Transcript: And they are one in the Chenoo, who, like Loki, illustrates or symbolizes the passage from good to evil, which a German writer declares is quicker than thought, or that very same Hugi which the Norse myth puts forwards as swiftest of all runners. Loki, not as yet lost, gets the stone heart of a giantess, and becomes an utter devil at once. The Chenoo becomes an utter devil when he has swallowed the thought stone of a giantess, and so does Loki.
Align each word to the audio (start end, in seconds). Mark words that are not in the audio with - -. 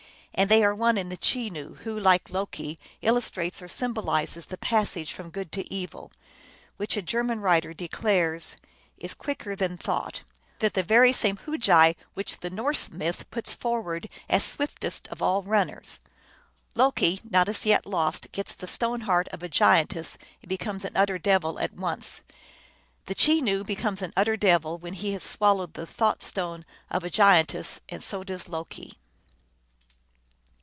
And 0.33 0.49
they 0.49 0.63
are 0.63 0.73
one 0.73 0.97
in 0.97 1.09
the 1.09 1.17
Chenoo, 1.21 1.75
who, 1.83 1.99
like 1.99 2.29
Loki, 2.31 2.79
illustrates 3.01 3.61
or 3.61 3.67
symbolizes 3.67 4.45
the 4.45 4.57
passage 4.57 5.11
from 5.13 5.29
good 5.29 5.51
to 5.51 5.71
evil, 5.71 6.11
which 6.77 6.95
a 6.95 7.01
German 7.03 7.41
writer 7.41 7.73
declares 7.73 8.55
is 8.97 9.13
quicker 9.13 9.55
than 9.57 9.77
thought, 9.77 10.23
or 10.63 10.69
that 10.69 10.87
very 10.87 11.11
same 11.11 11.35
Hugi 11.45 11.95
which 12.13 12.39
the 12.39 12.49
Norse 12.49 12.89
myth 12.89 13.29
puts 13.29 13.53
forwards 13.53 14.07
as 14.29 14.43
swiftest 14.43 15.07
of 15.09 15.21
all 15.21 15.43
runners. 15.43 15.99
Loki, 16.75 17.19
not 17.29 17.49
as 17.49 17.65
yet 17.65 17.85
lost, 17.85 18.31
gets 18.31 18.55
the 18.55 18.67
stone 18.67 19.01
heart 19.01 19.27
of 19.27 19.43
a 19.43 19.49
giantess, 19.49 20.17
and 20.41 20.47
becomes 20.49 20.85
an 20.85 20.95
utter 20.95 21.19
devil 21.19 21.59
at 21.59 21.73
once. 21.73 22.21
The 23.05 23.15
Chenoo 23.15 23.63
becomes 23.65 24.01
an 24.01 24.13
utter 24.15 24.37
devil 24.37 24.77
when 24.79 24.93
he 24.93 25.11
has 25.11 25.23
swallowed 25.23 25.73
the 25.73 25.85
thought 25.85 26.23
stone 26.23 26.65
of 26.89 27.03
a 27.03 27.11
giantess, 27.11 27.81
and 27.89 28.01
so 28.01 28.23
does 28.23 28.47
Loki. 28.47 28.93